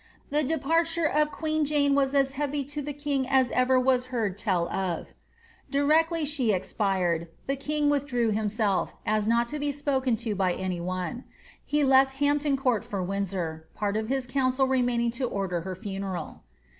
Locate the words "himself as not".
8.31-9.47